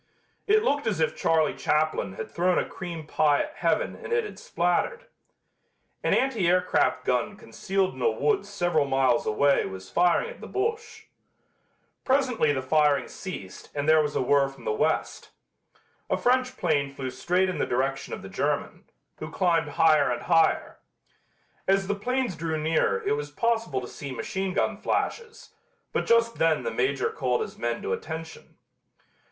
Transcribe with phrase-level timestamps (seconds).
[0.47, 4.23] It looked as if Charlie Chaplin had thrown a cream pie at heaven and it
[4.23, 5.05] had splattered.
[6.03, 10.47] An anti aircraft gun concealed in a woods several miles away was firing at the
[10.47, 11.07] Boche.
[12.03, 15.29] Presently the firing ceased and there was a whirr from the West.
[16.09, 18.85] A French plane flew straight in the direction of the German,
[19.17, 20.79] who climbed higher and higher.
[21.67, 25.51] As the planes drew nearer it was possible to see machine gun flashes,
[25.93, 28.57] but just then the Major called his men to attention.